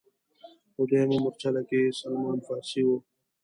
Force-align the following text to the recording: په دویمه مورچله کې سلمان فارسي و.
په 0.73 0.81
دویمه 0.89 1.17
مورچله 1.23 1.61
کې 1.69 1.95
سلمان 1.99 2.37
فارسي 2.47 2.81
و. 2.85 2.89